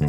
[0.00, 0.08] สวั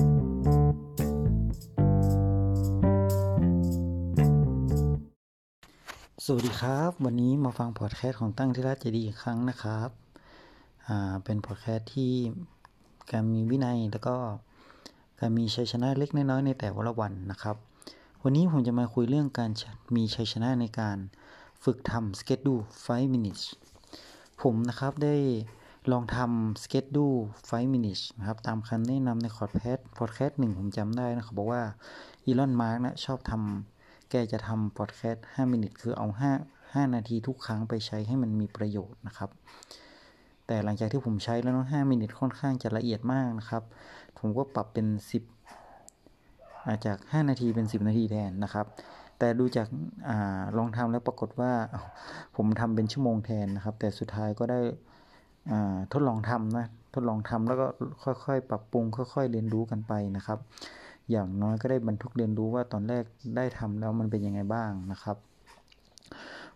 [6.41, 9.89] สดีครับ วันนี้มาฟังพอดแคสต์ของตั้งที่รัฐจะดีอีกครั้งนะครับ
[10.87, 12.11] อ่าเป็นพอดแคสต์ที่
[13.11, 14.15] การมีวินัยแล้วก็
[15.19, 17.55] การมีชัยชนะเล็กน้อยในแต่ละวันนะครับ
[18.23, 19.51] วันนี้ผมจะมาคุยเรื่องการ
[19.95, 20.97] มีชัยชนะในการ
[21.63, 22.55] ฝึกทำสเก็ตดู
[22.85, 23.43] 5 minutes
[24.41, 25.15] ผมนะครับได้
[25.89, 27.05] ลองทำสเก็ตดู
[27.39, 31.61] 5 minutes นะครับ ตามคำแนะนำในคอร์ดแพดพอดแคสต์หนึ่งผมจำได้นะครับบอกว่า
[32.25, 36.07] อีลอนมัสก์นะชอบทำแกจะทำพอดแคสต์5 minutes คือเอา
[36.41, 39.29] 5 5 นาทีทุกครั้งไปใช้ให้มันมีประโยชน์นะครับ
[40.47, 43.63] แต่หลังจากที่ผมใช้แล้วเนาะ5 minutes ค่อนข้างจะละเอียดมากนะครับ
[44.17, 44.87] ผมก็ปรับเป็น
[45.91, 48.65] 10 อาจาก 5 นาทีเป็น 10 นาทีแทนนะครับ
[49.19, 49.67] แต่ดูจาก
[50.07, 51.51] อาลองทำแล้วปรากฏว่า
[52.35, 54.61] ผมทำเป็นชั่วโมงแทนนะครับ แต่สุดท้ายก็ได้
[55.91, 57.65] ทดลองทำนะทดลองทำแล้วก็
[58.25, 60.39] ค่อยๆ ปรับปรุง ค่อย ๆ เรียนรู้กันไปนะครับ
[61.11, 63.03] อย่างน้อยก็ได้บรรทุกเรียนรู้ว่าตอนแรก
[63.35, 65.17] ได้ทำแล้วมันเป็นยังไงบ้างนะครับ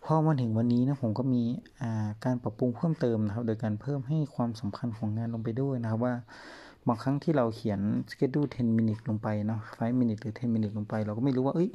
[0.04, 1.42] พอมาถึงวันนี้นะผมก็มี
[2.24, 6.14] การปรับปรุงเพิ่มเติมนะครับ โดยการเพิ่มให้ความสำคัญของงานลงไปด้วยนะครับว่า
[6.88, 11.68] บางครั้งที่เราเขียน schedule 10 minutes ลงไปเนาะ5 minutes หรือ 10 minutes ลงไป เราก็ไม่รู้ว่าเอ้ย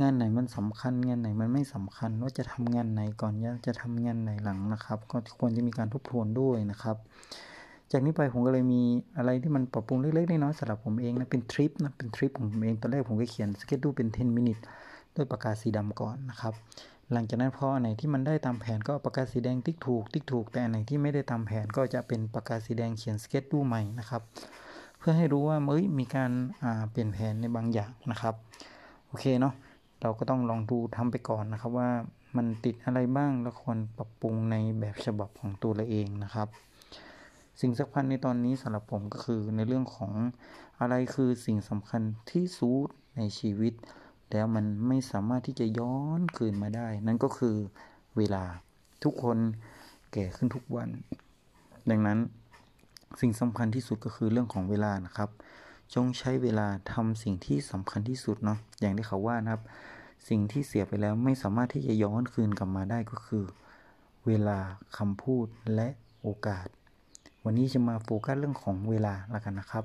[0.00, 3.32] งานไหนมันสำคัญงานไหนมันไม่สำคัญ ว่าจะทำงานไหนก่อน
[3.66, 6.96] จะทำงานไหนหลังนะครับ ก็ควรจะมีการทบทวนด้วยนะครับ
[7.92, 8.82] จากนี้ไปผมก็เลยมี
[9.18, 14.62] อะไรที่มันปรับปรุงเล็กๆน้อยๆสำหรับผมเองนะเป็นทริปนะเป็นทริปของผมเองตอนแรกผมก็เขียนสเกจดูเป็น 10 minute
[15.14, 16.54] ด้วยปากกาสีดำก่อนนะครับ
[17.12, 24.22] หลังจากนั้นพออันไหนที่มันได้ตามแผนก็ปากกาสีแดงติ๊กถูกติ๊กถูกแต่อันไหนที่ไม่ได้ตามแผนก็จะเป็นปากกาสีแดงเขียนสเกจดูใหม่นะครับ
[24.98, 26.30] เพื่อให้รู้ว่าเอ้ยมีการ
[26.90, 28.34] เปลี่ยนแผนในบางอย่างนะครับ
[29.08, 29.54] โอเคเนาะ
[30.02, 31.90] เราก็ต้องลองดูทำไปก่อนนะครับว่า
[32.36, 36.48] มันติดอะไรบ้างแล้วควรปรับปรุงในแบบฉบับของตัวเราเองนะครับ
[37.60, 40.12] สิ่งสำคัญในตอนนี้สำหรับผมก็คือในเรื่องของ
[40.80, 43.74] อะไรคือสิ่งสำคัญที่สุดในชีวิต
[44.30, 47.56] แล้วมันไม่สามารถที่จะย้อนคืนมาได้ นั่นก็คือ
[48.16, 48.44] เวลา
[49.04, 49.38] ทุกคน
[50.12, 50.88] แก่ขึ้นทุกวัน
[51.90, 52.18] ดังนั้น
[53.20, 55.30] สิ่งสำคัญที่สุดก็คือเรื่องของเวลานะครับ
[55.94, 59.62] จงใช้เวลาทำสิ่งที่สำคัญที่สุดเนาะอย่างที่เขาว่านะครับ
[60.28, 63.44] สิ่งที่เสียไปแล้วไม่สามารถที่จะย้อนคืนกลับมาได้ก็คือ
[64.26, 64.58] เวลา
[64.96, 65.88] คำพูดและ
[66.22, 66.66] โอกาส
[67.44, 69.84] วันนี้จะมาโฟกัสเรื่องของเวลาล้วกันนะครับ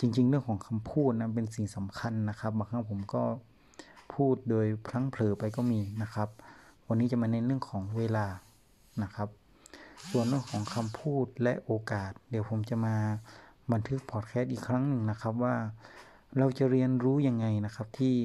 [0.00, 3.22] จริง ๆ เรื่องของคำพูดนะเป็นสิ่งสำคัญนะครับบางครั้งผมก็
[4.14, 6.28] พูดโดยพลั้งเผลอไปก็มีนะครับ
[6.88, 8.26] วันนี้จะมาเน้นเรื่องของเวลา
[9.02, 9.28] นะครับ
[10.10, 12.96] ส่วนเรื่องของคำพูดและโอกาส เดี๋ยวผมจะมา
[13.72, 15.56] บันทึกพอดแคสต์อีกครั้งหนึ่งนะครับว่า
[16.38, 18.16] เราจะเรียนรู้ยังไงนะครับที่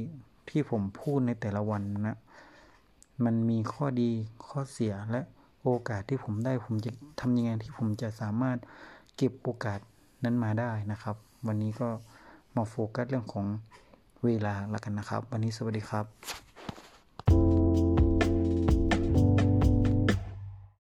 [0.50, 2.18] ที่ผมพูดในแต่ละวันนะ
[3.26, 4.12] มันมีข้อดี
[4.48, 5.22] ข้อเสียและ
[5.64, 8.58] โอกาสที่ผมได้ผมจะทำยังไงที่ผมจะสามารถ
[9.16, 9.80] เก็บโอกาส
[10.24, 11.16] นั้นมาได้นะครับ
[11.48, 11.90] วันนี้ก็
[12.56, 13.46] มาโฟกัสเรื่องของ
[14.24, 16.55] เวลาแล้วกันนะครับ วันนี้สวัสดีครับ